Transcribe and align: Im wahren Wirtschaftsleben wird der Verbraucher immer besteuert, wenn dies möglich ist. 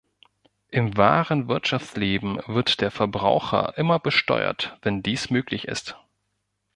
Im 0.71 0.97
wahren 0.97 1.47
Wirtschaftsleben 1.47 2.41
wird 2.47 2.81
der 2.81 2.89
Verbraucher 2.89 3.77
immer 3.77 3.99
besteuert, 3.99 4.75
wenn 4.81 5.03
dies 5.03 5.29
möglich 5.29 5.67
ist. 5.67 5.95